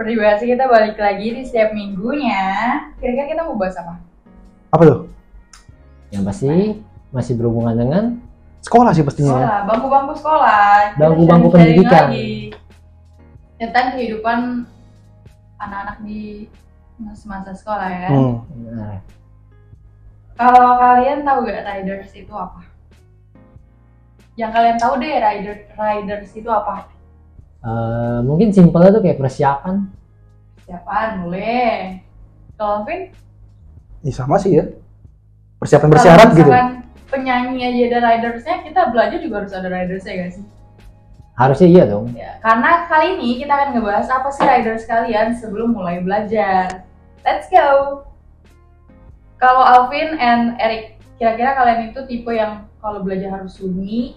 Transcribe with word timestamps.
Seperti 0.00 0.16
biasa 0.16 0.42
kita 0.48 0.64
balik 0.64 0.96
lagi 0.96 1.28
di 1.28 1.42
setiap 1.44 1.76
minggunya. 1.76 2.40
Kira-kira 2.96 3.36
kita 3.36 3.44
mau 3.44 3.60
bahas 3.60 3.76
apa? 3.84 4.00
Apa 4.72 4.82
tuh? 4.88 4.98
Yang 6.08 6.22
pasti 6.24 6.48
masih 7.12 7.36
berhubungan 7.36 7.76
dengan 7.76 8.04
Sekolah 8.64 8.96
sih 8.96 9.04
pastinya 9.04 9.28
ya. 9.28 9.36
Sekolah, 9.36 9.58
bangku-bangku 9.68 10.14
sekolah. 10.16 10.72
Bangku-bangku 10.96 11.48
pendidikan. 11.52 12.08
lagi 12.08 12.48
Tentang 13.60 13.86
kehidupan 13.92 14.64
anak-anak 15.60 16.00
di 16.08 16.48
masa 17.04 17.52
sekolah 17.52 17.88
ya. 17.92 18.08
Hmm. 18.08 18.40
nah, 18.72 19.04
Kalau 20.32 20.80
kalian 20.80 21.28
tahu 21.28 21.44
gak 21.44 21.60
riders 21.68 22.16
itu 22.16 22.32
apa? 22.32 22.64
Yang 24.40 24.50
kalian 24.56 24.76
tahu 24.80 24.92
deh 24.96 25.12
rider 25.20 25.56
riders 25.76 26.32
itu 26.32 26.48
apa? 26.48 26.88
Eh, 27.64 28.18
mungkin 28.24 28.52
simpelnya 28.52 28.94
tuh 28.94 29.02
kayak 29.04 29.18
persiapan. 29.20 29.76
Siapaan 30.64 31.26
boleh. 31.26 32.00
Kalau 32.56 32.84
Vin, 32.84 33.10
Ya 34.00 34.12
sama 34.16 34.40
sih 34.40 34.56
ya. 34.56 34.64
Persiapan 35.60 35.92
bersyarat 35.92 36.28
gitu. 36.32 36.48
penyanyi 37.10 37.58
aja 37.66 38.00
ada 38.00 38.16
ridersnya, 38.16 38.64
kita 38.64 38.94
belajar 38.94 39.18
juga 39.18 39.44
harus 39.44 39.52
ada 39.52 39.68
ridersnya 39.68 40.24
gak 40.24 40.32
sih? 40.40 40.44
Harusnya 41.36 41.68
iya 41.68 41.84
dong. 41.84 42.14
Ya, 42.14 42.38
karena 42.38 42.86
kali 42.86 43.18
ini 43.18 43.42
kita 43.42 43.52
akan 43.52 43.68
ngebahas 43.76 44.08
apa 44.08 44.28
sih 44.30 44.44
riders 44.46 44.86
kalian 44.86 45.34
sebelum 45.36 45.74
mulai 45.74 46.00
belajar. 46.00 46.86
Let's 47.26 47.50
go. 47.50 48.04
Kalau 49.36 49.60
Alvin 49.64 50.16
and 50.16 50.56
Eric, 50.62 51.00
kira-kira 51.18 51.56
kalian 51.56 51.92
itu 51.92 52.00
tipe 52.08 52.30
yang 52.30 52.68
kalau 52.80 53.02
belajar 53.04 53.40
harus 53.40 53.58
sunyi, 53.58 54.16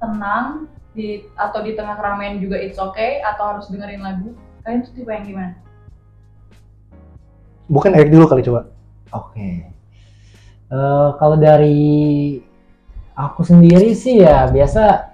tenang, 0.00 0.66
di 0.90 1.22
atau 1.38 1.62
di 1.62 1.78
tengah 1.78 1.94
keramaian 1.94 2.42
juga 2.42 2.58
it's 2.58 2.78
okay 2.78 3.22
atau 3.22 3.56
harus 3.56 3.66
dengerin 3.70 4.02
lagu? 4.02 4.34
Kalian 4.66 4.84
tuh 4.84 4.92
tipe 4.92 5.10
yang 5.10 5.24
gimana? 5.24 5.54
Bukan 7.70 7.94
Eric 7.94 8.10
dulu 8.10 8.24
kali 8.26 8.42
coba. 8.42 8.66
Oke. 9.14 9.70
Eh, 10.70 11.08
kalau 11.18 11.36
dari 11.38 12.38
aku 13.14 13.42
sendiri 13.42 13.90
sih 13.90 14.22
ya 14.22 14.46
biasa 14.46 15.12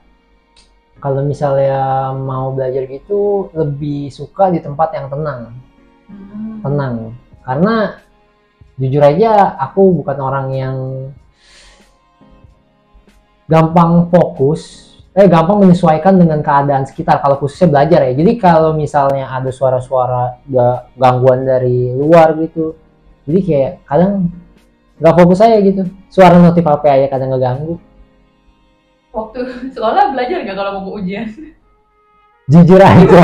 kalau 1.01 1.25
misalnya 1.25 2.13
mau 2.13 2.53
belajar 2.53 2.85
gitu 2.89 3.53
lebih 3.57 4.13
suka 4.13 4.53
di 4.53 4.61
tempat 4.61 4.93
yang 4.97 5.09
tenang. 5.09 5.41
Hmm. 6.07 6.63
tenang 6.63 7.19
karena 7.43 7.99
jujur 8.79 9.03
aja 9.03 9.59
aku 9.59 9.91
bukan 9.99 10.19
orang 10.23 10.47
yang 10.55 10.77
gampang 13.51 14.07
fokus 14.07 14.86
eh 15.17 15.27
gampang 15.27 15.59
menyesuaikan 15.59 16.15
dengan 16.15 16.39
keadaan 16.39 16.85
sekitar 16.85 17.19
kalau 17.19 17.41
khususnya 17.41 17.73
belajar 17.73 18.05
ya 18.05 18.13
jadi 18.13 18.33
kalau 18.37 18.71
misalnya 18.73 19.25
ada 19.27 19.49
suara-suara 19.49 20.45
ga- 20.45 20.93
gangguan 20.93 21.41
dari 21.43 21.89
luar 21.91 22.37
gitu 22.37 22.77
jadi 23.25 23.41
kayak 23.41 23.73
kadang 23.83 24.29
nggak 24.97 25.15
fokus 25.15 25.41
aja 25.41 25.57
gitu 25.59 25.83
suara 26.07 26.37
notif 26.37 26.61
HP 26.61 26.85
aja 26.87 27.07
kadang 27.09 27.33
ngeganggu 27.33 27.81
Waktu 29.09 29.41
sekolah 29.73 30.13
belajar 30.13 30.45
nggak 30.45 30.53
kalau 30.55 30.73
mau 30.79 30.93
ujian? 30.95 31.25
jujur 32.47 32.77
aja 32.79 33.21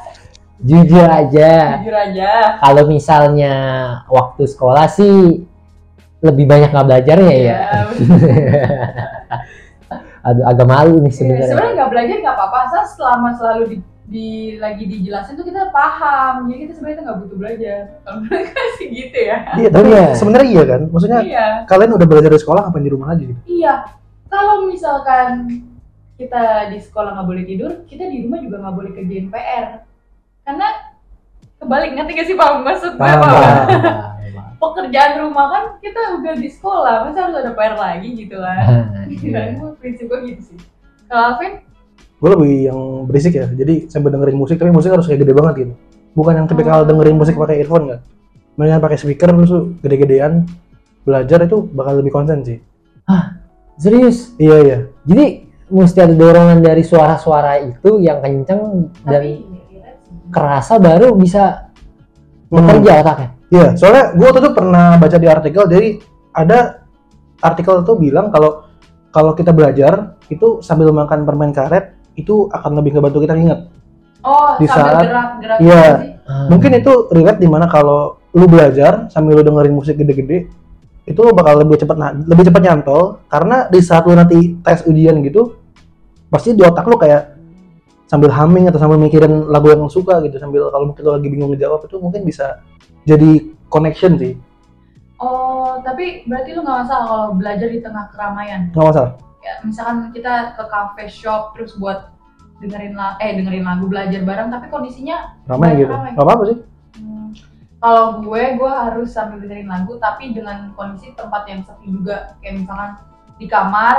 jujur 0.62 1.04
aja 1.04 1.50
Jujur 1.76 1.92
aja. 1.92 2.30
kalau 2.56 2.86
misalnya 2.86 3.54
waktu 4.06 4.46
sekolah 4.46 4.86
sih 4.86 5.42
lebih 6.22 6.46
banyak 6.46 6.70
nggak 6.70 6.86
belajar 6.86 7.16
ya 7.20 7.34
ya. 7.36 7.58
Aduh 10.26 10.42
agak 10.42 10.66
malu 10.66 10.94
nih 10.98 11.06
Iya, 11.06 11.14
sebenarnya. 11.14 11.46
Sebenarnya 11.46 11.74
nggak 11.76 11.90
belajar 11.90 12.16
nggak 12.18 12.36
apa-apa, 12.36 12.58
asal 12.66 12.82
selama 12.90 13.28
selalu 13.32 13.62
di, 13.66 13.76
di 14.06 14.28
lagi 14.56 14.84
dijelasin 14.84 15.34
tuh 15.34 15.46
kita 15.46 15.70
paham. 15.70 16.34
Jadi 16.46 16.58
kita 16.60 16.72
sebenarnya 16.74 17.02
nggak 17.04 17.18
butuh 17.20 17.36
belajar. 17.36 17.80
Kalau 18.02 18.18
mereka 18.20 18.60
sih 18.76 18.86
gitu 18.88 19.18
ya. 19.20 19.36
Iya, 19.54 19.68
tapi 19.70 19.88
Iya. 19.88 20.04
sebenarnya 20.12 20.48
iya 20.48 20.62
kan. 20.64 20.80
Maksudnya 20.88 21.20
Iya. 21.22 21.46
kalian 21.64 21.90
udah 21.92 22.06
belajar 22.06 22.28
di 22.28 22.40
sekolah 22.40 22.60
ngapain 22.64 22.82
di 22.82 22.90
rumah 22.90 23.08
aja 23.08 23.22
gitu. 23.22 23.40
Iya. 23.46 23.74
Kalau 24.26 24.66
misalkan 24.66 25.30
kita 26.16 26.42
di 26.72 26.78
sekolah 26.80 27.14
nggak 27.14 27.28
boleh 27.28 27.44
tidur, 27.44 27.70
kita 27.86 28.04
di 28.04 28.26
rumah 28.26 28.42
juga 28.42 28.56
nggak 28.58 28.74
boleh 28.74 28.90
kerjain 28.92 29.26
PR. 29.28 29.86
Karena 30.42 30.66
kebalik 31.56 31.90
ngerti 31.92 32.12
gak 32.12 32.26
sih 32.26 32.36
paham 32.36 32.60
maksud 32.62 32.92
gue 32.94 33.00
Paham, 33.00 33.20
paham? 33.22 33.56
Pekerjaan 34.56 35.12
rumah 35.20 35.46
kan 35.48 35.62
kita 35.78 36.16
udah 36.16 36.34
di 36.34 36.48
sekolah, 36.48 37.04
masa 37.04 37.28
harus 37.28 37.36
ada 37.36 37.52
PR 37.52 37.74
lagi 37.74 38.08
gitu 38.14 38.36
kan? 38.36 38.56
Iya. 39.12 39.30
Kan 39.32 39.48
gue 39.56 39.70
prinsip 39.78 40.04
gue 40.06 40.18
gitu 40.26 40.40
sih. 40.42 40.58
Kalau 41.06 41.36
Alvin, 41.36 41.52
Gue 42.16 42.30
lebih 42.32 42.72
yang 42.72 42.80
berisik 43.04 43.36
ya. 43.36 43.44
Jadi 43.46 43.86
sambil 43.86 44.08
dengerin 44.08 44.34
musik 44.34 44.56
tapi 44.56 44.72
musik 44.72 44.88
harus 44.88 45.04
kayak 45.04 45.20
gede 45.20 45.36
banget 45.36 45.54
gitu. 45.60 45.72
Bukan 46.16 46.32
yang 46.32 46.46
tipikal 46.48 46.80
Oh. 46.80 46.88
dengerin 46.88 47.12
musik 47.14 47.36
pakai 47.36 47.60
earphone 47.60 47.92
kan. 47.92 48.00
Mendingan 48.56 48.80
pakai 48.80 48.96
speaker 48.96 49.28
terus 49.30 49.52
gede-gedean 49.78 50.48
belajar 51.04 51.44
itu 51.44 51.60
bakal 51.68 52.00
lebih 52.00 52.08
konsen 52.08 52.40
sih. 52.40 52.58
Serius. 53.76 54.32
Iya 54.36 54.56
iya. 54.64 54.78
Jadi 55.04 55.24
mesti 55.68 55.98
ada 56.00 56.16
dorongan 56.16 56.64
dari 56.64 56.80
suara-suara 56.80 57.60
itu 57.60 58.00
yang 58.00 58.24
kenceng 58.24 58.88
dan 59.04 59.12
tapi 59.12 59.32
kerasa 60.32 60.80
baru 60.80 61.12
bisa 61.14 61.68
Hmm. 62.48 62.64
bekerja 62.64 63.04
otaknya. 63.04 63.28
Iya, 63.46 63.78
soalnya 63.78 64.04
gue 64.18 64.28
tuh 64.42 64.52
pernah 64.52 64.98
baca 64.98 65.16
di 65.16 65.28
artikel 65.30 65.62
jadi 65.70 65.88
ada 66.34 66.82
artikel 67.38 67.86
tuh 67.86 67.94
bilang 67.94 68.34
kalau 68.34 68.66
kalau 69.14 69.32
kita 69.32 69.54
belajar 69.54 70.18
itu 70.28 70.60
sambil 70.60 70.90
makan 70.90 71.22
permen 71.22 71.54
karet 71.54 71.94
itu 72.18 72.50
akan 72.50 72.82
lebih 72.82 72.98
ngebantu 72.98 73.22
kita 73.22 73.38
ingat. 73.38 73.60
Oh, 74.26 74.58
Di 74.58 74.66
sambil 74.66 74.92
saat- 74.92 75.04
gerak-gerak 75.06 75.58
iya. 75.62 75.78
gitu 75.78 75.94
sih. 76.02 76.12
Ah. 76.26 76.46
Mungkin 76.50 76.70
itu 76.74 76.92
relate 77.14 77.38
di 77.38 77.46
mana 77.46 77.70
kalau 77.70 78.18
lu 78.34 78.46
belajar 78.50 79.06
sambil 79.08 79.38
lu 79.38 79.42
dengerin 79.46 79.74
musik 79.78 79.94
gede-gede 79.94 80.50
itu 81.06 81.20
lu 81.22 81.30
bakal 81.30 81.62
lebih 81.62 81.78
cepat 81.78 81.96
na- 81.96 82.18
lebih 82.18 82.50
cepat 82.50 82.62
nyantol 82.66 83.22
karena 83.30 83.70
di 83.70 83.78
saat 83.78 84.02
lu 84.10 84.18
nanti 84.18 84.58
tes 84.58 84.82
ujian 84.90 85.22
gitu 85.22 85.54
pasti 86.26 86.50
di 86.52 86.66
otak 86.66 86.82
lu 86.90 86.98
kayak 86.98 87.38
sambil 88.10 88.34
humming 88.34 88.66
atau 88.66 88.82
sambil 88.82 88.98
mikirin 88.98 89.46
lagu 89.46 89.70
yang 89.70 89.86
lu 89.86 89.90
suka 89.90 90.18
gitu 90.26 90.34
sambil 90.42 90.66
kalau 90.74 90.90
mungkin 90.90 91.02
lu 91.06 91.10
lagi 91.14 91.28
bingung 91.30 91.50
ngejawab 91.54 91.86
itu 91.86 91.96
mungkin 92.02 92.26
bisa 92.26 92.58
jadi 93.06 93.54
connection 93.70 94.18
sih. 94.18 94.34
Oh, 95.16 95.80
tapi 95.80 96.28
berarti 96.28 96.52
lu 96.52 96.60
nggak 96.60 96.78
masalah 96.84 97.04
kalau 97.08 97.26
belajar 97.38 97.68
di 97.72 97.80
tengah 97.80 98.12
keramaian. 98.12 98.68
nggak 98.74 98.86
masalah. 98.92 99.12
Ya, 99.40 99.54
misalkan 99.62 100.10
kita 100.10 100.58
ke 100.58 100.64
cafe 100.66 101.04
shop 101.06 101.54
terus 101.54 101.78
buat 101.78 102.12
dengerin 102.58 102.98
la 102.98 103.14
eh 103.22 103.36
dengerin 103.38 103.64
lagu 103.64 103.86
belajar 103.86 104.20
bareng 104.26 104.48
tapi 104.48 104.66
kondisinya 104.72 105.36
ramai 105.44 105.76
gitu. 105.76 105.92
ramai. 105.92 106.12
nggak 106.12 106.26
apa-apa 106.26 106.44
sih. 106.50 106.58
Hmm, 106.98 107.28
kalau 107.78 108.26
gue 108.26 108.42
gue 108.58 108.72
harus 108.72 109.08
sambil 109.14 109.38
dengerin 109.38 109.70
lagu 109.70 109.96
tapi 110.02 110.34
dengan 110.34 110.74
kondisi 110.74 111.14
tempat 111.14 111.46
yang 111.46 111.62
sepi 111.62 111.86
juga. 111.88 112.36
Kayak 112.42 112.66
misalkan 112.66 112.90
di 113.38 113.46
kamar 113.46 113.96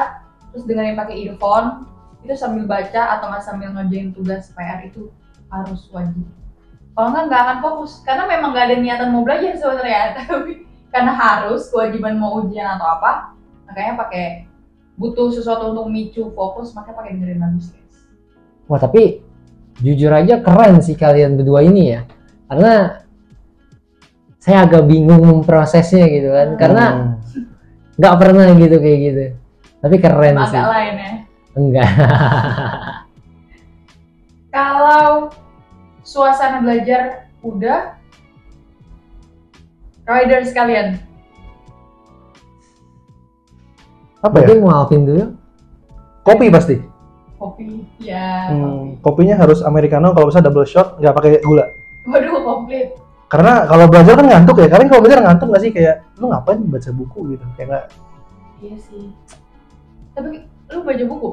terus 0.51 0.67
dengerin 0.67 0.99
pakai 0.99 1.15
earphone 1.25 1.87
itu 2.25 2.33
sambil 2.35 2.67
baca 2.67 3.17
atau 3.17 3.25
nggak 3.31 3.45
sambil 3.45 3.69
ngerjain 3.71 4.11
tugas 4.11 4.51
PR 4.51 4.83
itu 4.83 5.09
harus 5.47 5.87
wajib 5.95 6.27
kalau 6.97 7.13
nggak 7.13 7.25
nggak 7.29 7.41
akan 7.45 7.57
fokus 7.61 8.01
karena 8.01 8.25
memang 8.25 8.49
nggak 8.57 8.65
ada 8.73 8.75
niatan 8.81 9.09
mau 9.13 9.21
belajar 9.21 9.53
sebenarnya 9.53 10.01
tapi 10.25 10.65
karena 10.89 11.13
harus 11.13 11.69
kewajiban 11.69 12.17
mau 12.17 12.41
ujian 12.41 12.65
atau 12.65 12.89
apa 12.89 13.37
makanya 13.69 13.93
pakai 14.01 14.49
butuh 14.97 15.29
sesuatu 15.29 15.77
untuk 15.77 15.93
micu 15.93 16.33
fokus 16.33 16.73
makanya 16.73 16.97
pakai 16.97 17.11
dengerin 17.13 17.37
lagu 17.37 17.59
sih 17.61 17.77
guys 17.77 17.97
Wah 18.67 18.81
tapi 18.81 19.21
jujur 19.79 20.11
aja 20.11 20.41
keren 20.41 20.81
sih 20.83 20.97
kalian 20.97 21.39
berdua 21.39 21.63
ini 21.63 21.95
ya. 21.95 22.01
Karena 22.51 22.99
saya 24.43 24.67
agak 24.67 24.83
bingung 24.91 25.23
memprosesnya 25.23 26.03
gitu 26.11 26.29
kan. 26.35 26.47
Karena 26.59 26.83
Hmm. 26.91 27.47
nggak 27.95 28.15
pernah 28.19 28.47
gitu 28.59 28.75
kayak 28.81 28.99
gitu. 28.99 29.23
Tapi 29.79 29.95
keren 30.03 30.35
sih. 30.49 30.57
agak 30.59 30.67
lain 30.67 30.95
ya 30.99 31.11
Enggak. 31.57 31.89
suasana 36.07 36.63
belajar 36.63 37.27
udah, 37.43 37.99
riders 40.07 40.55
kalian. 40.55 41.03
apa 44.17 44.33
ya 44.41 44.47
Mungkin 44.49 44.59
mau 44.63 44.73
Alvin 44.73 45.03
dulu. 45.05 45.23
kopi 46.25 46.47
pasti 46.49 46.75
Kopi, 47.37 47.85
ya. 48.01 48.49
Hmm, 48.49 48.97
kopinya 48.97 49.37
harus 49.37 49.61
americano 49.61 50.09
kalau 50.09 50.25
bisa 50.25 50.41
double 50.41 50.65
shot 50.65 50.97
nggak 50.97 51.13
pakai 51.13 51.31
gula. 51.45 51.69
Waduh, 52.09 52.41
komplit. 52.41 52.97
karena 53.29 53.67
kalau 53.67 53.85
belajar 53.85 54.15
kan 54.15 54.25
ngantuk 54.25 54.57
ya 54.57 54.71
kalian 54.71 54.87
kalau 54.87 55.01
belajar 55.03 55.19
ngantuk 55.21 55.47
nggak 55.51 55.61
sih 55.61 55.71
kayak 55.71 55.95
lu 56.17 56.31
ngapain 56.31 56.63
baca 56.65 56.89
buku 56.89 57.19
gitu 57.35 57.43
kayak 57.53 57.67
nggak 57.69 57.85
Iya 58.57 58.75
sih. 58.81 59.05
Tapi 60.17 60.27
lu 60.73 60.79
baca 60.81 61.03
buku? 61.05 61.29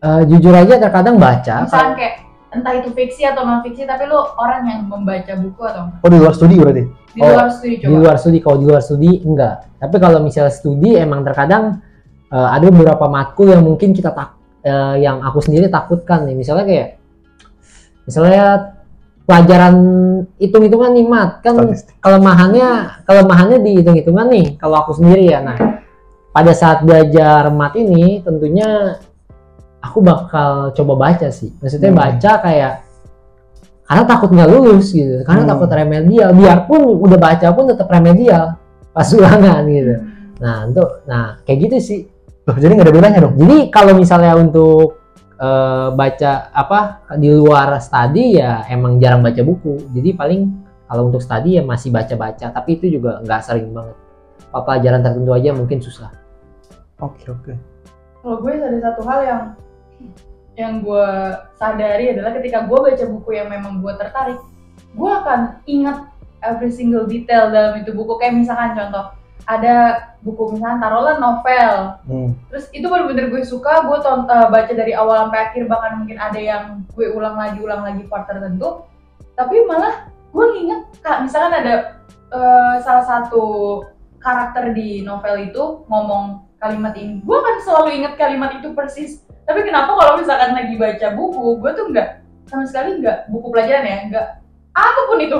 Eh, 0.00 0.22
jujur 0.32 0.54
aja 0.56 0.74
terkadang 0.80 1.20
baca. 1.20 1.54
Misalkan 1.68 1.92
kayak 1.92 2.14
entah 2.48 2.72
itu 2.74 2.88
fiksi 2.90 3.22
atau 3.22 3.42
non 3.42 3.60
fiksi, 3.60 3.84
tapi 3.84 4.08
lu 4.08 4.16
orang 4.36 4.62
yang 4.64 4.80
membaca 4.84 5.32
buku 5.36 5.62
atau 5.62 5.88
enggak? 5.88 6.00
oh 6.00 6.08
di 6.08 6.18
luar 6.18 6.32
studi 6.32 6.56
berarti 6.56 6.84
Di 7.08 7.20
Oh, 7.20 7.28
luar 7.28 7.48
studi 7.50 7.74
Di 7.74 7.82
coba. 7.84 7.96
luar 7.98 8.16
studi 8.16 8.38
kalau 8.38 8.56
di 8.56 8.66
luar 8.68 8.82
studi 8.82 9.10
enggak. 9.20 9.54
Tapi 9.76 9.96
kalau 9.96 10.18
misalnya 10.20 10.52
studi 10.52 10.90
emang 10.94 11.20
terkadang 11.22 11.80
eh, 12.28 12.48
ada 12.52 12.66
beberapa 12.68 13.04
matkul 13.06 13.48
yang 13.48 13.60
mungkin 13.60 13.90
kita 13.92 14.12
tak 14.12 14.34
eh, 14.62 15.02
yang 15.02 15.20
aku 15.20 15.40
sendiri 15.40 15.66
takutkan 15.66 16.24
nih. 16.24 16.36
Misalnya 16.36 16.64
kayak 16.64 16.88
misalnya 18.04 18.44
pelajaran 19.28 19.74
hitung-hitungan 20.40 20.90
nih 20.96 21.04
mat 21.04 21.30
kan 21.44 21.52
Statistik. 21.60 22.00
kelemahannya 22.00 22.68
kelemahannya 23.04 23.58
di 23.60 23.70
hitung-hitungan 23.76 24.26
nih 24.32 24.46
kalau 24.56 24.80
aku 24.80 24.96
sendiri 24.96 25.28
ya 25.28 25.44
nah 25.44 25.58
pada 26.32 26.52
saat 26.56 26.80
belajar 26.80 27.52
mat 27.52 27.76
ini 27.76 28.24
tentunya 28.24 28.96
aku 29.78 29.98
bakal 30.02 30.70
coba 30.72 30.94
baca 30.98 31.28
sih 31.30 31.54
maksudnya 31.58 31.90
Hmm. 31.90 32.00
baca 32.00 32.32
kayak 32.42 32.74
karena 33.84 34.04
takut 34.04 34.30
nggak 34.30 34.50
lulus 34.50 34.92
gitu 34.92 35.22
karena 35.24 35.42
Hmm. 35.46 35.50
takut 35.54 35.68
remedial 35.70 36.30
biarpun 36.32 36.80
udah 37.00 37.18
baca 37.18 37.46
pun 37.52 37.64
tetap 37.66 37.88
remedial 37.88 38.58
pas 38.90 39.08
ulangan 39.12 39.62
gitu 39.64 39.94
nah 40.38 40.66
untuk 40.66 41.02
nah 41.04 41.38
kayak 41.42 41.58
gitu 41.66 41.76
sih 41.78 42.00
Loh, 42.44 42.56
jadi 42.56 42.72
nggak 42.74 42.86
ada 42.88 42.94
bedanya 42.94 43.18
dong 43.22 43.34
jadi 43.36 43.56
kalau 43.68 43.92
misalnya 43.92 44.32
untuk 44.34 44.96
eh, 45.38 45.88
baca 45.94 46.50
apa 46.50 46.78
di 47.14 47.30
luar 47.30 47.78
studi 47.78 48.42
ya 48.42 48.66
emang 48.66 48.98
jarang 48.98 49.22
baca 49.22 49.38
buku. 49.38 49.86
Jadi 49.94 50.10
paling 50.10 50.40
kalau 50.82 51.06
untuk 51.06 51.22
studi 51.22 51.54
ya 51.54 51.62
masih 51.62 51.94
baca-baca, 51.94 52.50
tapi 52.50 52.74
itu 52.74 52.98
juga 52.98 53.22
nggak 53.22 53.46
sering 53.46 53.70
banget. 53.70 53.94
Apa 54.50 54.66
Pelajaran 54.66 54.98
tertentu 54.98 55.30
aja 55.30 55.54
mungkin 55.54 55.78
susah. 55.78 56.10
oke 56.98 57.22
oke 57.30 57.52
Kalau 58.18 58.36
gue 58.42 58.50
ada 58.50 58.78
satu 58.82 59.02
hal 59.06 59.20
yang 59.22 59.42
yang 60.58 60.82
gue 60.82 61.08
sadari 61.54 62.18
adalah 62.18 62.34
ketika 62.34 62.66
gue 62.66 62.78
baca 62.78 63.04
buku 63.06 63.30
yang 63.38 63.46
memang 63.46 63.78
gue 63.78 63.94
tertarik, 63.94 64.42
gue 64.94 65.10
akan 65.10 65.62
ingat 65.70 66.10
every 66.42 66.70
single 66.74 67.06
detail 67.06 67.50
dalam 67.54 67.78
itu 67.78 67.94
buku. 67.94 68.18
Kayak 68.18 68.42
misalkan 68.42 68.74
contoh, 68.74 69.14
ada 69.46 69.76
buku 70.20 70.58
misalkan 70.58 70.82
taruhlah 70.82 71.16
novel, 71.16 71.74
Hmm. 72.04 72.30
terus 72.50 72.66
itu 72.74 72.84
bener-bener 72.84 73.30
gue 73.30 73.42
suka, 73.46 73.86
gue 73.86 73.98
ton- 74.02 74.26
eh, 74.28 74.48
baca 74.50 74.72
dari 74.74 74.92
awal 74.92 75.30
sampai 75.30 75.40
akhir, 75.46 75.62
bahkan 75.70 76.02
mungkin 76.02 76.18
ada 76.18 76.36
yang 76.36 76.84
gue 76.92 77.06
ulang 77.14 77.38
lagi, 77.38 77.58
ulang 77.62 77.86
lagi 77.86 78.02
part 78.10 78.26
tertentu. 78.26 78.84
Tapi 79.38 79.62
malah 79.64 80.10
gue 80.34 80.46
nginget, 80.52 80.80
kak, 81.00 81.22
misalkan 81.22 81.64
ada 81.64 82.02
eh, 82.28 82.76
salah 82.84 83.06
satu 83.08 83.44
karakter 84.20 84.76
di 84.76 85.00
novel 85.00 85.48
itu 85.48 85.86
ngomong 85.88 86.44
kalimat 86.60 86.92
ini, 86.98 87.22
gue 87.24 87.36
akan 87.38 87.56
selalu 87.64 87.88
inget 88.02 88.18
kalimat 88.20 88.52
itu 88.58 88.74
persis. 88.76 89.24
Tapi 89.48 89.60
kenapa 89.64 89.96
kalau 89.96 90.20
misalkan 90.20 90.52
lagi 90.52 90.76
baca 90.76 91.08
buku, 91.16 91.56
gue 91.64 91.70
tuh 91.72 91.86
nggak 91.88 92.08
sama 92.52 92.68
sekali 92.68 93.00
nggak 93.00 93.32
buku 93.32 93.48
pelajaran 93.48 93.84
ya, 93.88 93.98
nggak 94.12 94.26
apa 94.76 95.00
pun 95.08 95.18
itu, 95.24 95.38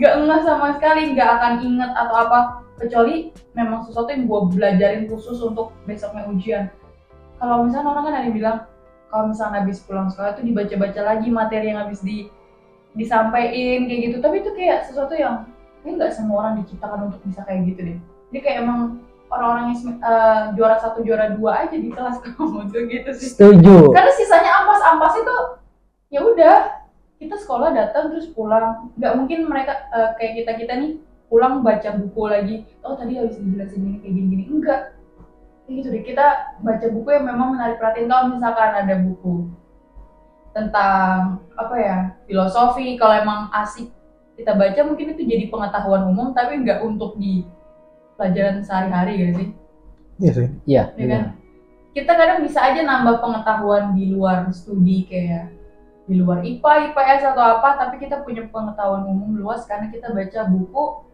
nggak 0.00 0.12
ngeh 0.24 0.40
sama 0.48 0.68
sekali, 0.80 1.12
nggak 1.12 1.28
akan 1.28 1.52
inget 1.60 1.90
atau 1.92 2.16
apa 2.24 2.38
kecuali 2.80 3.30
memang 3.52 3.84
sesuatu 3.84 4.10
yang 4.10 4.24
gue 4.24 4.40
belajarin 4.56 5.04
khusus 5.12 5.38
untuk 5.44 5.76
besoknya 5.84 6.24
ujian. 6.26 6.64
Kalau 7.36 7.68
misalnya 7.68 7.92
orang 7.92 8.04
kan 8.08 8.14
ada 8.16 8.24
yang 8.24 8.36
bilang 8.36 8.58
kalau 9.12 9.24
misalnya 9.30 9.62
habis 9.62 9.78
pulang 9.84 10.08
sekolah 10.08 10.40
itu 10.40 10.42
dibaca-baca 10.48 11.00
lagi 11.04 11.28
materi 11.28 11.70
yang 11.70 11.84
habis 11.84 12.00
di 12.00 12.32
disampaikan 12.96 13.86
kayak 13.86 14.00
gitu. 14.10 14.16
Tapi 14.24 14.36
itu 14.40 14.50
kayak 14.56 14.88
sesuatu 14.88 15.14
yang 15.14 15.44
kayak 15.84 16.00
nggak 16.00 16.12
semua 16.16 16.48
orang 16.48 16.64
diciptakan 16.64 17.12
untuk 17.12 17.20
bisa 17.28 17.44
kayak 17.44 17.68
gitu 17.68 17.80
deh. 17.92 17.98
Jadi 18.32 18.38
kayak 18.40 18.58
emang 18.64 18.80
orang-orang 19.30 19.72
yang 19.72 19.80
eh, 20.00 20.42
juara 20.56 20.76
satu 20.78 21.00
juara 21.04 21.32
dua 21.34 21.66
aja 21.66 21.76
di 21.76 21.88
kelas 21.90 22.20
kalau 22.24 22.64
tuh 22.68 22.82
gitu 22.86 23.10
sih. 23.16 23.32
Setuju. 23.32 23.92
Karena 23.92 24.12
sisanya 24.12 24.50
ampas-ampas 24.64 25.14
itu 25.20 25.36
ya 26.12 26.20
udah 26.22 26.58
kita 27.18 27.36
sekolah 27.40 27.72
datang 27.72 28.12
terus 28.12 28.28
pulang. 28.30 28.92
Nggak 28.96 29.12
mungkin 29.16 29.38
mereka 29.48 29.72
eh, 29.92 30.10
kayak 30.20 30.32
kita 30.42 30.52
kita 30.60 30.72
nih 30.78 30.92
pulang 31.32 31.64
baca 31.64 31.90
buku 31.96 32.22
lagi. 32.28 32.56
Oh 32.84 32.94
tadi 32.94 33.18
habis 33.18 33.40
dijelasin 33.40 33.80
ini 33.80 33.98
kayak 34.00 34.14
gini-gini. 34.14 34.44
Enggak. 34.48 34.80
Kayak 35.64 35.74
gitu 35.80 35.88
deh. 35.92 36.02
Kita 36.04 36.26
baca 36.60 36.86
buku 36.92 37.08
yang 37.08 37.24
memang 37.24 37.48
menarik 37.56 37.80
perhatian. 37.80 38.08
Kalau 38.08 38.24
misalkan 38.32 38.72
ada 38.84 38.94
buku 39.00 39.48
tentang 40.54 41.42
apa 41.58 41.74
ya 41.80 41.96
filosofi, 42.30 42.94
kalau 42.94 43.18
emang 43.18 43.50
asik 43.50 43.90
kita 44.34 44.52
baca 44.54 44.80
mungkin 44.82 45.14
itu 45.14 45.22
jadi 45.26 45.46
pengetahuan 45.46 46.10
umum 46.10 46.34
tapi 46.34 46.58
nggak 46.62 46.82
untuk 46.82 47.14
di 47.18 47.46
pelajaran 48.14 48.60
sehari-hari 48.60 49.12
gitu 49.16 49.32
sih 49.34 49.48
iya 50.16 50.30
sih 50.32 50.48
Iya. 50.64 50.82
ya 50.90 51.04
kan? 51.04 51.22
benar. 51.24 51.24
Kita 51.90 52.10
kadang 52.10 52.42
bisa 52.42 52.58
aja 52.60 52.80
nambah 52.80 53.18
pengetahuan 53.18 53.94
di 53.94 54.10
luar 54.10 54.50
studi 54.50 55.04
kayak 55.04 55.54
di 56.04 56.18
luar 56.18 56.42
IPA, 56.42 56.90
IPS 56.90 57.22
atau 57.24 57.44
apa, 57.54 57.78
tapi 57.78 57.96
kita 57.96 58.20
punya 58.20 58.44
pengetahuan 58.44 59.06
umum 59.06 59.30
luas 59.34 59.62
karena 59.62 59.88
kita 59.88 60.10
baca 60.10 60.40
buku 60.44 61.06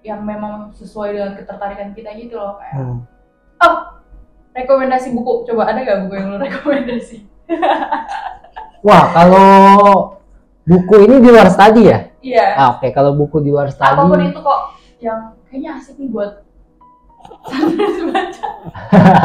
yang 0.00 0.20
memang 0.20 0.72
sesuai 0.72 1.12
dengan 1.12 1.32
ketertarikan 1.34 1.92
kita 1.92 2.10
gitu 2.14 2.34
loh 2.34 2.56
kayak 2.56 2.74
Hmm. 2.74 2.98
oh 3.58 3.76
rekomendasi 4.50 5.12
buku 5.12 5.44
coba 5.44 5.68
ada 5.68 5.82
gak 5.82 6.00
buku 6.02 6.14
yang 6.14 6.28
lo 6.30 6.38
rekomendasi 6.38 7.16
Wah 8.80 9.04
kalau 9.10 9.48
buku 10.62 10.94
ini 11.00 11.16
di 11.18 11.28
luar 11.28 11.48
studi 11.48 11.82
ya? 11.84 11.98
iya 12.18 12.46
Ah, 12.54 12.68
Oke 12.74 12.90
kalau 12.90 13.12
buku 13.12 13.38
di 13.40 13.50
luar 13.50 13.68
apa 13.68 13.92
pun 13.98 14.14
studi. 14.14 14.30
itu 14.30 14.40
kok 14.40 14.60
yang 14.98 15.20
kayaknya 15.48 15.70
asik 15.80 15.96
nih 15.96 16.08
buat 16.12 16.44
baca 18.08 18.46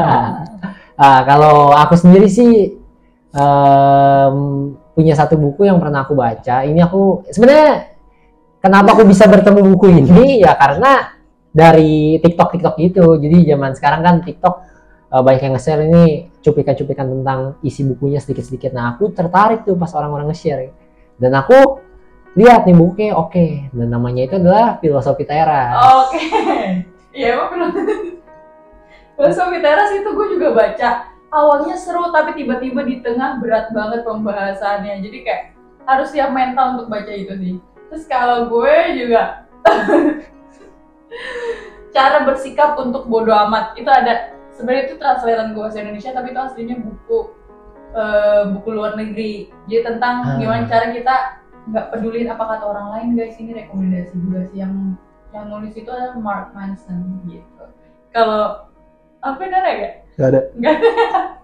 ah, 1.04 1.20
kalau 1.24 1.72
aku 1.72 1.96
sendiri 1.96 2.28
sih 2.28 2.80
em, 3.34 4.38
punya 4.94 5.14
satu 5.18 5.36
buku 5.36 5.66
yang 5.66 5.81
pernah 5.81 6.06
aku 6.06 6.14
baca. 6.14 6.64
Ini 6.64 6.80
aku 6.86 7.25
sebenarnya 7.34 7.98
kenapa 8.62 8.94
aku 8.94 9.04
bisa 9.10 9.25
bertemu 9.25 9.62
buku 9.74 9.88
ini 9.90 10.25
ya 10.46 10.54
karena 10.56 11.18
dari 11.54 12.22
TikTok 12.22 12.58
TikTok 12.58 12.76
gitu. 12.80 13.06
Jadi 13.18 13.50
zaman 13.50 13.74
sekarang 13.74 14.02
kan 14.06 14.16
TikTok 14.22 14.56
eh, 15.10 15.22
banyak 15.22 15.42
yang 15.50 15.54
nge-share 15.58 15.84
ini 15.90 16.30
cuplikan-cuplikan 16.40 17.08
tentang 17.10 17.40
isi 17.66 17.81
bukunya 17.84 18.22
sedikit-sedikit. 18.22 18.72
Nah 18.72 18.96
aku 18.96 19.12
tertarik 19.12 19.66
tuh 19.66 19.76
pas 19.76 19.90
orang-orang 19.98 20.30
nge-share 20.31 20.69
dan 21.18 21.34
aku 21.34 21.81
lihat 22.33 22.65
nih 22.65 22.74
bukunya 22.74 23.13
oke 23.13 23.45
dan 23.69 23.88
namanya 23.94 24.25
itu 24.25 24.35
adalah 24.41 24.81
filosofi 24.81 25.21
teras. 25.21 25.74
Oke. 26.01 26.21
Iya 27.13 27.38
emang 27.38 27.50
filosofi. 27.53 28.09
Filosofi 29.13 29.57
teras 29.62 29.94
itu 29.94 30.09
gue 30.09 30.27
juga 30.33 30.50
baca. 30.57 30.89
Awalnya 31.30 31.77
seru 31.77 32.09
tapi 32.09 32.33
tiba-tiba 32.33 32.81
di 32.81 33.01
tengah 33.06 33.38
berat 33.38 33.69
banget 33.69 34.01
pembahasannya. 34.01 34.97
Jadi 35.01 35.18
kayak 35.21 35.44
harus 35.85 36.09
siap 36.09 36.33
mental 36.33 36.77
untuk 36.77 36.89
baca 36.89 37.13
itu 37.13 37.33
sih. 37.38 37.56
Terus 37.94 38.03
kalau 38.09 38.50
gue 38.50 38.75
juga 38.97 39.45
cara 41.94 42.25
bersikap 42.25 42.74
untuk 42.81 43.06
bodo 43.06 43.30
amat 43.30 43.77
itu 43.77 43.85
ada 43.85 44.33
sebenarnya 44.57 44.83
itu 44.89 44.95
translatean 44.97 45.53
gue 45.53 45.62
bahasa 45.62 45.81
Indonesia 45.85 46.09
tapi 46.18 46.33
itu 46.33 46.41
aslinya 46.41 46.75
buku 46.81 47.19
eh, 47.94 48.41
buku 48.57 48.69
luar 48.74 48.97
negeri. 48.97 49.53
Jadi 49.69 49.81
tentang 49.85 50.25
Ah. 50.25 50.38
gimana 50.41 50.66
cara 50.66 50.90
kita 50.90 51.43
nggak 51.64 51.86
peduli 51.96 52.28
apa 52.28 52.44
kata 52.44 52.66
orang 52.68 52.88
lain 52.98 53.08
guys 53.16 53.40
ini 53.40 53.56
rekomendasi 53.56 54.14
juga 54.20 54.40
sih 54.52 54.60
yang 54.60 55.00
yang 55.34 55.50
nulis 55.50 55.74
itu 55.74 55.90
adalah 55.90 56.20
Mark 56.20 56.48
Manson 56.54 57.24
gitu. 57.26 57.66
Kalau 58.14 58.70
apa 59.24 59.36
benar 59.40 59.64
ya? 59.66 59.74
gak? 59.74 59.94
Gak 60.14 60.28
ada 60.30 60.42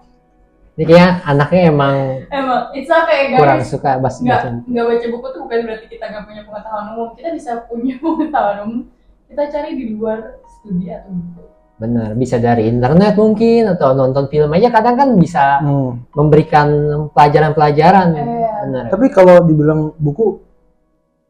Ini 0.78 0.88
kayaknya 0.88 1.10
anaknya 1.28 1.62
emang 1.68 1.96
emang 2.32 2.60
it's 2.72 2.88
okay 2.88 3.36
kurang 3.36 3.60
guys. 3.60 3.68
suka 3.68 4.00
bahas 4.00 4.16
Nggak 4.16 4.38
baca 4.40 4.48
nggak 4.64 4.86
baca 4.86 5.06
buku 5.12 5.26
tuh 5.28 5.40
bukan 5.44 5.60
berarti 5.68 5.86
kita 5.92 6.04
nggak 6.08 6.24
punya 6.24 6.42
pengetahuan 6.46 6.86
umum. 6.94 7.08
Kita 7.18 7.28
bisa 7.36 7.50
punya 7.68 7.94
pengetahuan 8.02 8.58
umum. 8.64 8.80
Kita 9.28 9.42
cari 9.50 9.70
di 9.76 9.84
luar 9.92 10.40
studi 10.46 10.88
atau 10.88 11.10
buku. 11.12 11.44
Bener, 11.80 12.12
bisa 12.12 12.36
dari 12.36 12.68
internet 12.68 13.16
mungkin 13.16 13.72
atau 13.72 13.96
nonton 13.96 14.28
film 14.28 14.52
aja 14.52 14.68
kadang 14.68 14.94
kan 14.94 15.08
bisa 15.16 15.64
Hmm. 15.64 16.04
memberikan 16.12 16.68
pelajaran-pelajaran. 17.10 18.08
Iya. 18.14 18.48
Bener. 18.60 18.84
tapi 18.92 19.08
kalau 19.08 19.40
dibilang 19.40 19.96
buku 19.96 20.36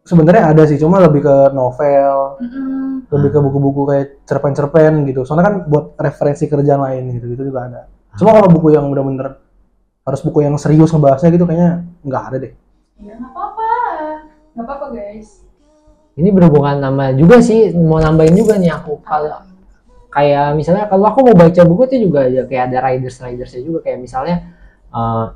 sebenarnya 0.03 0.51
ada 0.51 0.67
sih 0.67 0.75
cuma 0.75 0.99
lebih 0.99 1.23
ke 1.23 1.37
novel 1.53 2.43
Mm-mm. 2.43 3.07
lebih 3.07 3.31
ke 3.31 3.39
buku-buku 3.39 3.83
kayak 3.87 4.07
cerpen-cerpen 4.27 5.07
gitu 5.07 5.23
soalnya 5.23 5.47
kan 5.47 5.55
buat 5.65 5.95
referensi 5.95 6.51
kerjaan 6.51 6.83
lain 6.83 7.15
gitu 7.15 7.31
gitu 7.31 7.43
juga 7.47 7.71
ada 7.71 7.81
cuma 8.19 8.35
kalau 8.35 8.51
buku 8.51 8.75
yang 8.75 8.91
bener-bener 8.91 9.39
harus 10.03 10.21
buku 10.21 10.43
yang 10.43 10.59
serius 10.59 10.91
ngebahasnya 10.91 11.31
gitu 11.31 11.47
kayaknya 11.47 11.71
nggak 12.03 12.23
ada 12.27 12.37
deh 12.41 12.53
Iya 12.99 13.15
nggak 13.15 13.31
apa-apa, 13.31 13.69
nggak 14.53 14.65
apa-apa 14.67 14.87
guys. 14.91 15.29
Ini 16.13 16.29
berhubungan 16.29 16.77
sama 16.77 17.15
juga 17.15 17.39
sih 17.39 17.71
mau 17.73 17.97
nambahin 17.97 18.35
juga 18.35 18.59
nih 18.59 18.75
aku 18.75 18.99
kalau 19.01 19.39
kayak 20.11 20.59
misalnya 20.59 20.91
kalau 20.91 21.07
aku 21.07 21.23
mau 21.23 21.37
baca 21.39 21.63
buku 21.63 21.83
itu 21.87 21.97
juga 22.11 22.27
ya 22.27 22.43
kayak 22.45 22.65
ada 22.71 22.79
riders 22.85 23.23
ridersnya 23.23 23.63
juga 23.63 23.79
kayak 23.87 23.99
misalnya 24.03 24.37
eh, 24.91 25.27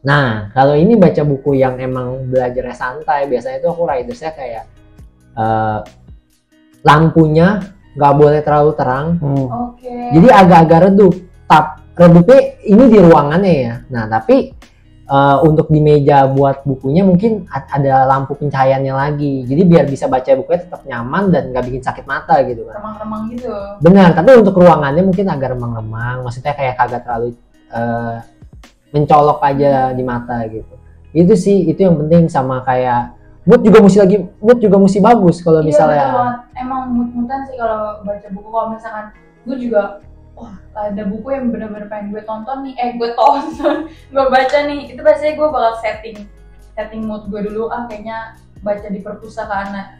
nah 0.00 0.48
kalau 0.56 0.72
ini 0.72 0.96
baca 0.96 1.20
buku 1.22 1.60
yang 1.60 1.76
emang 1.76 2.24
belajarnya 2.26 2.72
santai 2.72 3.28
biasanya 3.28 3.60
itu 3.60 3.68
aku 3.68 3.82
ridersnya 3.84 4.32
kayak 4.32 4.64
eh, 5.36 5.78
lampunya 6.80 7.60
nggak 7.92 8.14
boleh 8.16 8.40
terlalu 8.40 8.72
terang 8.72 9.06
Hmm. 9.20 9.46
Oke. 9.74 9.92
jadi 10.16 10.28
agak-agak 10.32 10.80
redup 10.88 11.14
tap 11.44 11.84
redupnya 11.92 12.40
ini 12.64 12.84
di 12.88 12.98
ruangannya 12.98 13.54
ya 13.60 13.74
nah 13.90 14.08
tapi 14.08 14.54
eh, 15.10 15.36
untuk 15.42 15.66
di 15.66 15.80
meja 15.82 16.30
buat 16.30 16.62
bukunya 16.62 17.02
mungkin 17.02 17.44
ada 17.50 18.06
lampu 18.06 18.38
pencahayaannya 18.38 18.94
lagi. 18.94 19.42
Jadi 19.44 19.62
biar 19.66 19.84
bisa 19.84 20.06
baca 20.06 20.30
bukunya 20.38 20.60
tetap 20.62 20.82
nyaman 20.86 21.34
dan 21.34 21.50
nggak 21.50 21.64
bikin 21.66 21.82
sakit 21.82 22.04
mata 22.06 22.38
gitu 22.46 22.62
kan 22.64 22.78
remang-remang 22.78 23.22
gitu. 23.34 23.50
benar 23.82 24.14
tapi 24.14 24.38
untuk 24.38 24.54
ruangannya 24.54 25.02
mungkin 25.02 25.26
agak 25.26 25.58
remang-remang. 25.58 26.22
Maksudnya 26.22 26.54
kayak 26.54 26.78
kagak 26.78 27.02
terlalu 27.02 27.34
eh, 27.70 28.16
mencolok 28.90 29.38
aja 29.42 29.90
di 29.92 30.02
mata 30.02 30.42
gitu. 30.46 30.74
Itu 31.10 31.34
sih 31.34 31.66
itu 31.66 31.82
yang 31.82 31.98
penting 31.98 32.30
sama 32.30 32.62
kayak 32.62 33.18
mood 33.46 33.62
juga 33.62 33.82
mesti 33.82 33.98
lagi 33.98 34.16
mood 34.38 34.58
juga 34.62 34.76
mesti 34.78 34.98
bagus 35.00 35.42
kalau 35.42 35.58
Iya, 35.62 35.68
misalnya. 35.74 36.06
betul 36.06 36.30
emang 36.60 36.82
mood-moodan 36.92 37.40
sih 37.50 37.56
kalau 37.58 37.98
baca 38.02 38.26
buku. 38.30 38.48
Kalau 38.48 38.68
misalkan 38.70 39.04
gue 39.40 39.56
juga 39.58 39.82
wah 40.40 40.56
ada 40.88 41.04
buku 41.04 41.28
yang 41.36 41.52
bener-bener 41.52 41.92
pengen 41.92 42.16
gue 42.16 42.24
tonton 42.24 42.64
nih. 42.64 42.74
Eh 42.80 42.90
gue 42.96 43.12
tonton. 43.12 43.76
Gue 44.14 44.24
baca 44.32 44.58
nih. 44.64 44.96
Itu 44.96 45.04
biasanya 45.04 45.36
gue 45.36 45.48
bakal 45.52 45.74
setting 45.84 46.16
setting 46.72 47.02
mood 47.04 47.28
gue 47.28 47.44
dulu. 47.44 47.68
Ah 47.68 47.84
kayaknya 47.84 48.40
baca 48.64 48.88
di 48.88 49.04
perpustakaan 49.04 49.68
na- 49.76 49.90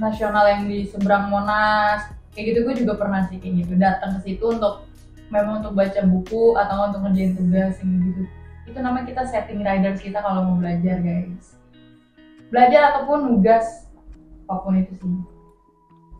nasional 0.00 0.48
yang 0.48 0.64
di 0.64 0.88
seberang 0.88 1.28
Monas. 1.28 2.08
Kayak 2.32 2.44
gitu 2.56 2.58
gue 2.64 2.74
juga 2.80 2.96
pernah 2.96 3.28
sih 3.28 3.36
kayak 3.36 3.68
gitu. 3.68 3.72
Datang 3.76 4.16
ke 4.16 4.32
situ 4.32 4.44
untuk 4.48 4.88
memang 5.28 5.60
untuk 5.60 5.76
baca 5.76 6.00
buku 6.08 6.56
atau 6.56 6.88
untuk 6.88 7.00
ngerjain 7.04 7.36
tugas 7.36 7.76
kayak 7.76 8.00
gitu. 8.08 8.22
Itu 8.64 8.78
namanya 8.80 9.04
kita 9.12 9.22
setting 9.28 9.60
riders 9.60 10.00
kita 10.00 10.18
kalau 10.24 10.48
mau 10.48 10.56
belajar 10.56 10.98
guys. 11.04 11.54
Belajar 12.48 12.96
ataupun 12.96 13.28
nugas 13.28 13.86
apa 14.50 14.66
pun 14.66 14.74
itu 14.82 14.94
sih. 14.98 15.14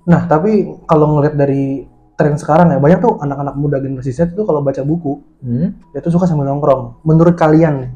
Nah, 0.07 0.27
tapi 0.31 0.71
kalau 0.87 1.19
ngeliat 1.19 1.35
dari 1.35 1.90
tren 2.21 2.37
sekarang 2.37 2.69
ya, 2.69 2.77
banyak 2.77 3.01
tuh 3.01 3.17
anak-anak 3.17 3.57
muda 3.57 3.81
generasi 3.81 4.13
Z 4.13 4.31
itu 4.31 4.45
kalau 4.45 4.61
baca 4.61 4.85
buku, 4.85 5.25
Hmm? 5.41 5.73
dia 5.91 5.99
tuh 5.99 6.13
suka 6.13 6.29
sambil 6.29 6.45
nongkrong. 6.47 7.01
Menurut 7.03 7.33
kalian, 7.35 7.81
nih, 7.81 7.91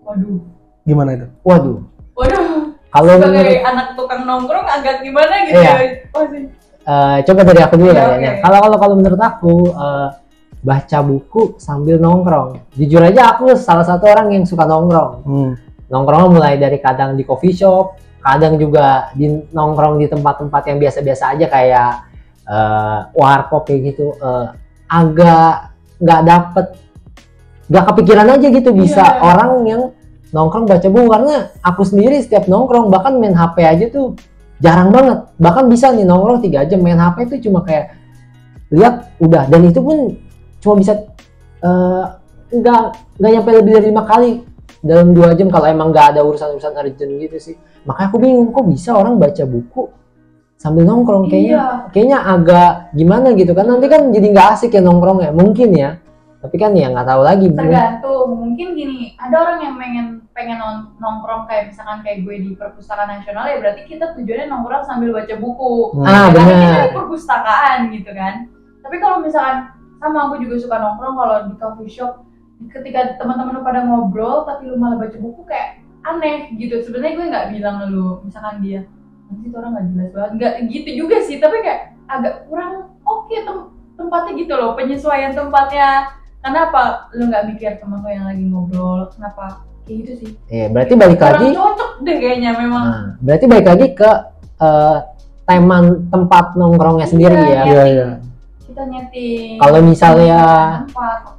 waduh 0.00 0.40
gimana 0.82 1.10
itu? 1.12 1.26
waduh 1.42 1.84
Waduh, 2.16 2.72
kalau 2.88 3.12
sebagai 3.14 3.36
menurut 3.36 3.60
anak 3.66 3.86
tukang 3.92 4.22
nongkrong 4.24 4.64
agak 4.64 5.04
gimana 5.04 5.34
gitu 5.44 5.60
Iya. 5.60 5.72
ya? 5.76 5.76
Eh, 6.86 7.16
coba 7.22 7.40
dari 7.42 7.60
aku 7.60 7.74
dulu 7.76 7.90
lah 7.90 8.04
oke. 8.08 8.22
ya 8.22 8.32
kalau 8.40 8.58
kalau 8.62 8.76
kalau 8.78 8.94
menurut 8.94 9.18
aku 9.18 9.54
eh, 9.68 10.08
baca 10.62 10.98
buku 11.00 11.42
sambil 11.58 11.98
nongkrong 11.98 12.62
jujur 12.72 13.02
aja 13.02 13.34
aku 13.34 13.52
salah 13.52 13.82
satu 13.82 14.06
orang 14.06 14.30
yang 14.30 14.44
suka 14.46 14.64
nongkrong 14.64 15.12
Hmm. 15.26 15.50
nongkrong 15.86 16.30
mulai 16.32 16.54
dari 16.56 16.78
kadang 16.78 17.12
di 17.12 17.22
coffee 17.22 17.50
shop, 17.52 17.98
kadang 18.18 18.54
juga 18.56 19.10
di 19.12 19.26
nongkrong 19.50 19.98
di 19.98 20.06
tempat-tempat 20.06 20.62
yang 20.64 20.78
biasa-biasa 20.78 21.34
aja 21.34 21.46
kayak 21.46 21.90
eh, 22.46 23.00
warkop 23.12 23.66
kayak 23.66 23.94
gitu. 23.94 24.14
Eh, 24.16 24.46
agak 24.86 25.74
nggak 25.98 26.20
dapet, 26.22 26.66
nggak 27.66 27.84
kepikiran 27.90 28.28
aja 28.38 28.46
gitu 28.48 28.70
bisa 28.70 29.02
Iya. 29.02 29.20
orang 29.22 29.50
yang 29.66 29.82
nongkrong 30.30 30.66
baca 30.70 30.86
buku 30.86 31.06
karena 31.10 31.34
aku 31.62 31.82
sendiri 31.82 32.22
setiap 32.22 32.46
nongkrong 32.46 32.90
bahkan 32.92 33.18
main 33.18 33.34
HP 33.34 33.56
aja 33.66 33.86
tuh 33.90 34.14
jarang 34.62 34.94
banget. 34.94 35.26
Bahkan 35.38 35.64
bisa 35.66 35.90
nih 35.90 36.06
nongkrong 36.06 36.38
tiga 36.42 36.62
jam 36.68 36.80
main 36.82 36.98
HP 36.98 37.16
itu 37.30 37.50
cuma 37.50 37.66
kayak 37.66 37.96
lihat 38.70 39.14
udah 39.22 39.46
dan 39.46 39.62
itu 39.62 39.78
pun 39.78 40.14
cuma 40.58 40.74
bisa 40.78 40.92
eh, 41.62 42.04
nggak 42.50 42.82
nggak 43.18 43.30
nyampe 43.32 43.50
lebih 43.50 43.72
dari 43.78 43.86
lima 43.90 44.02
kali 44.06 44.42
dalam 44.82 45.10
dua 45.14 45.34
jam 45.34 45.50
kalau 45.50 45.66
emang 45.66 45.90
nggak 45.90 46.14
ada 46.14 46.20
urusan-urusan 46.22 46.74
urgent 46.78 47.12
gitu 47.18 47.36
sih 47.42 47.56
makanya 47.82 48.06
aku 48.10 48.16
bingung 48.22 48.50
kok 48.54 48.66
bisa 48.66 48.94
orang 48.94 49.18
baca 49.18 49.42
buku 49.42 49.90
sambil 50.56 50.84
nongkrong 50.84 51.28
kayaknya 51.28 51.56
Iya. 51.56 51.66
kayaknya 51.92 52.18
agak 52.24 52.70
gimana 52.92 53.28
gitu 53.32 53.52
kan 53.52 53.68
nanti 53.68 53.86
kan 53.86 54.08
jadi 54.08 54.26
nggak 54.32 54.48
asik 54.56 54.72
ya 54.72 54.80
nongkrong 54.80 55.20
ya 55.20 55.30
mungkin 55.30 55.70
ya 55.70 55.90
tapi 56.36 56.56
kan 56.56 56.78
ya 56.78 56.92
nggak 56.94 57.08
tahu 57.08 57.22
lagi. 57.26 57.50
Tergantung. 57.50 58.28
Mungkin 58.38 58.78
gini, 58.78 59.18
ada 59.18 59.34
orang 59.34 59.58
yang 59.58 59.74
pengen 59.74 60.06
pengen 60.30 60.62
nong- 60.62 60.94
nongkrong 60.96 61.42
kayak 61.50 61.74
misalkan 61.74 62.06
kayak 62.06 62.22
gue 62.22 62.34
di 62.38 62.50
perpustakaan 62.54 63.18
nasional 63.18 63.50
ya 63.50 63.58
berarti 63.58 63.82
kita 63.82 64.14
tujuannya 64.14 64.46
nongkrong 64.46 64.86
sambil 64.86 65.10
baca 65.10 65.34
buku. 65.34 65.74
Hmm. 65.96 66.06
ah 66.06 66.30
Ya 66.30 66.38
kan 66.38 66.44
kita 66.46 66.54
benar 66.54 66.82
di 66.86 66.94
perpustakaan 66.94 67.78
gitu 67.90 68.10
kan. 68.14 68.34
Tapi 68.78 68.96
kalau 68.96 69.18
misalkan 69.26 69.56
sama 69.98 70.18
aku 70.30 70.34
juga 70.38 70.54
suka 70.56 70.76
nongkrong 70.78 71.14
kalau 71.18 71.36
di 71.50 71.54
coffee 71.58 71.90
shop 71.90 72.12
ketika 72.70 73.18
teman-teman 73.18 73.58
lu 73.58 73.62
pada 73.66 73.80
ngobrol 73.82 74.46
tapi 74.46 74.70
lu 74.70 74.78
malah 74.78 75.02
baca 75.02 75.16
buku 75.18 75.42
kayak 75.44 75.82
aneh 76.04 76.54
gitu. 76.54 76.78
Sebenarnya 76.78 77.12
gue 77.16 77.26
nggak 77.26 77.46
bilang 77.58 77.76
lu 77.90 78.22
misalkan 78.22 78.62
dia 78.62 78.86
nanti 79.26 79.44
itu 79.46 79.56
orang 79.56 79.70
nggak 79.74 79.86
jelas 79.92 80.10
banget. 80.12 80.30
Nggak 80.36 80.52
gitu 80.70 80.90
juga 80.94 81.16
sih 81.22 81.36
tapi 81.38 81.56
kayak 81.60 81.80
agak 82.06 82.34
kurang 82.46 82.72
oke 83.02 83.34
tem- 83.34 83.68
tempatnya 83.96 84.32
gitu 84.36 84.52
loh 84.54 84.70
penyesuaian 84.74 85.32
tempatnya. 85.32 85.88
Kenapa 86.40 87.10
lu 87.10 87.26
nggak 87.26 87.44
mikir 87.50 87.72
teman 87.82 87.98
lu 88.06 88.10
yang 88.10 88.26
lagi 88.30 88.44
ngobrol 88.46 89.10
kenapa? 89.10 89.66
Kayak 89.82 89.96
gitu 90.02 90.12
sih. 90.22 90.30
Iya, 90.46 90.66
berarti 90.70 90.92
balik 90.94 91.18
kurang 91.18 91.42
lagi 91.42 91.48
cocok 91.54 91.90
deh 92.02 92.16
kayaknya 92.18 92.50
memang. 92.54 92.84
Nah, 92.86 93.06
berarti 93.18 93.44
balik 93.46 93.66
lagi 93.66 93.86
ke 93.94 94.10
eh, 94.62 94.96
teman 95.46 95.84
tempat 96.10 96.58
nongkrongnya 96.58 97.06
sendiri 97.06 97.34
Iya, 97.34 97.46
ya. 97.46 97.62
Iya, 97.66 97.82
iya. 97.86 98.06
kita 98.66 98.82
nyeting 98.82 99.56
Kalau 99.62 99.78
misalnya 99.80 100.40
tempat 100.90 101.35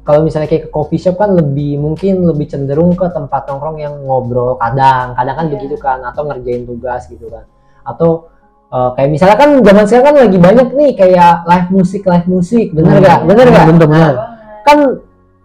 kalau 0.00 0.20
misalnya 0.22 0.46
kayak 0.46 0.66
ke 0.66 0.70
coffee 0.70 0.98
shop 0.98 1.16
kan 1.16 1.32
lebih 1.32 1.76
mungkin 1.76 2.24
lebih 2.24 2.46
cenderung 2.46 2.92
ke 2.92 3.06
tempat 3.08 3.46
nongkrong 3.46 3.78
yang 3.78 3.94
ngobrol 4.02 4.56
kadang 4.56 5.14
kadang 5.14 5.36
kan 5.36 5.46
Iya. 5.46 5.52
begitu 5.54 5.76
kan 5.76 5.98
atau 6.02 6.22
ngerjain 6.26 6.62
tugas 6.64 7.06
gitu 7.06 7.26
kan 7.26 7.44
atau 7.82 8.28
eh, 8.68 8.90
kayak 8.94 9.10
misalnya 9.10 9.36
kan 9.36 9.50
zaman 9.58 9.84
sekarang 9.84 10.06
kan 10.06 10.16
lagi 10.26 10.38
banyak 10.38 10.68
nih 10.72 10.90
kayak 10.94 11.32
live 11.44 11.68
musik 11.70 12.02
live 12.04 12.26
musik 12.26 12.66
bener 12.70 12.98
Hmm. 12.98 13.04
gak 13.04 13.20
bener 13.24 13.46
Bener, 13.46 13.46
gak 13.50 13.66
bener, 13.66 13.78
bener. 13.78 13.88
banget. 13.88 14.14
kan 14.60 14.78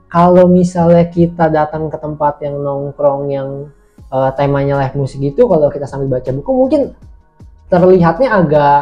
kalau 0.06 0.46
misalnya 0.46 1.04
kita 1.06 1.46
datang 1.50 1.90
ke 1.90 1.98
tempat 1.98 2.40
yang 2.40 2.56
nongkrong 2.58 3.24
yang 3.28 3.50
eh, 4.08 4.32
temanya 4.34 4.78
live 4.82 4.96
musik 4.96 5.20
gitu 5.20 5.46
kalau 5.46 5.68
kita 5.68 5.86
sambil 5.86 6.08
baca 6.12 6.30
buku 6.30 6.52
mungkin 6.52 6.82
terlihatnya 7.66 8.30
agak 8.32 8.82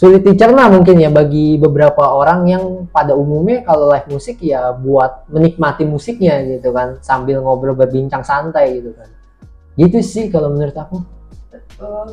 sulit 0.00 0.24
dicerna 0.24 0.72
mungkin 0.72 0.96
ya 0.96 1.12
bagi 1.12 1.60
beberapa 1.60 2.00
orang 2.00 2.48
yang 2.48 2.64
pada 2.88 3.12
umumnya 3.12 3.60
kalau 3.68 3.92
live 3.92 4.08
musik 4.08 4.40
ya 4.40 4.72
buat 4.72 5.28
menikmati 5.28 5.84
musiknya 5.84 6.40
gitu 6.56 6.72
kan 6.72 6.96
sambil 7.04 7.44
ngobrol 7.44 7.76
berbincang 7.76 8.24
santai 8.24 8.80
gitu 8.80 8.96
kan 8.96 9.12
gitu 9.76 10.00
sih 10.00 10.32
kalau 10.32 10.48
menurut 10.56 10.72
aku 10.72 11.04
Betul. 11.80 12.12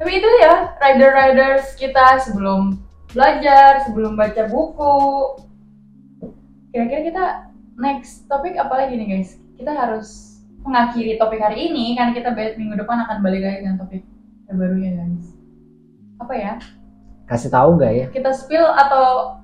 Tapi 0.00 0.10
itu 0.18 0.28
ya 0.40 0.74
rider-riders 0.80 1.76
kita 1.76 2.18
sebelum 2.24 2.80
belajar, 3.12 3.84
sebelum 3.84 4.16
baca 4.16 4.48
buku. 4.48 4.96
Kira-kira 6.72 7.00
kita 7.06 7.24
next 7.76 8.26
topik 8.26 8.56
apa 8.56 8.74
lagi 8.74 8.96
nih 8.96 9.20
guys? 9.20 9.36
Kita 9.54 9.70
harus 9.70 10.40
mengakhiri 10.64 11.20
topik 11.20 11.38
hari 11.44 11.68
ini 11.70 11.92
kan 11.94 12.16
kita 12.16 12.32
minggu 12.32 12.80
depan 12.80 13.04
akan 13.04 13.20
balik 13.20 13.44
lagi 13.44 13.62
dengan 13.62 13.78
topik 13.78 14.02
terbarunya 14.48 14.96
guys. 14.96 15.33
Apa 16.24 16.34
ya? 16.40 16.54
kasih 17.24 17.48
tahu 17.48 17.80
gak 17.80 17.92
ya 17.92 18.06
Kita 18.12 18.30
spill 18.36 18.64
atau 18.64 19.36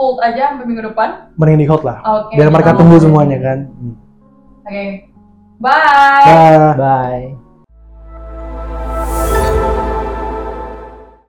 hold 0.00 0.20
aja 0.24 0.54
sampai 0.54 0.64
minggu 0.64 0.84
depan? 0.92 1.28
Mending 1.34 1.64
di 1.64 1.66
hot 1.68 1.82
lah. 1.82 1.98
Oke. 2.04 2.38
Biar 2.38 2.48
mereka 2.52 2.76
tunggu 2.76 2.96
hold. 2.96 3.04
semuanya 3.04 3.38
kan. 3.42 3.58
Hmm. 3.66 3.96
Oke. 4.64 4.86
Bye. 5.58 6.24
Dah. 6.24 6.72
bye 6.78 7.28